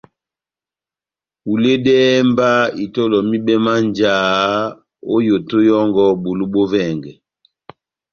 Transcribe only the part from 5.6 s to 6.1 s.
yɔ́ngɔ